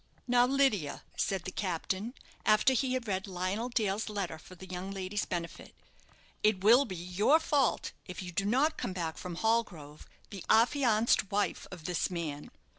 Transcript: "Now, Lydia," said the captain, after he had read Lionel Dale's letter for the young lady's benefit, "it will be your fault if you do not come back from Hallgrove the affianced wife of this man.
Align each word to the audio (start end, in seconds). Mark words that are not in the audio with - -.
"Now, 0.25 0.47
Lydia," 0.47 1.03
said 1.15 1.43
the 1.43 1.51
captain, 1.51 2.15
after 2.43 2.73
he 2.73 2.93
had 2.95 3.07
read 3.07 3.27
Lionel 3.27 3.69
Dale's 3.69 4.09
letter 4.09 4.39
for 4.39 4.55
the 4.55 4.65
young 4.65 4.89
lady's 4.89 5.25
benefit, 5.25 5.75
"it 6.41 6.63
will 6.63 6.85
be 6.85 6.95
your 6.95 7.39
fault 7.39 7.91
if 8.07 8.23
you 8.23 8.31
do 8.31 8.45
not 8.45 8.77
come 8.79 8.93
back 8.93 9.15
from 9.19 9.35
Hallgrove 9.35 10.07
the 10.31 10.43
affianced 10.49 11.29
wife 11.29 11.67
of 11.69 11.85
this 11.85 12.09
man. 12.09 12.49